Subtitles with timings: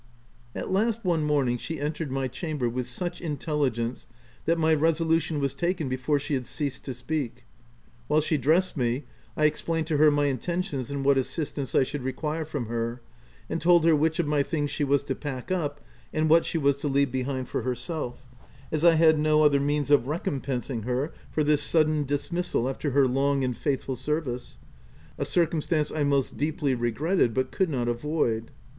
[0.55, 4.07] At last, one morning, she entered my cham ber with such intelligence
[4.45, 7.43] that my resolution was taken before she had ceased to speak.
[8.07, 9.03] While she dressed me,
[9.37, 12.99] I explained to her my intentions and what assistance I should require from her,
[13.47, 15.79] and told her which of my things she was to pack up,
[16.11, 18.25] and what she was to leave behind for herself,
[18.71, 23.07] as I had no other means of recompencing her for this sudden dismissal, after her
[23.07, 24.57] long and faithful service—
[25.19, 28.49] a circum stance I most deeply regretted but could not avoid.